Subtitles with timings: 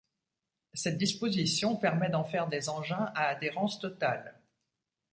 [0.73, 4.33] Cette disposition permet d'en faire des engins à adhérence totale.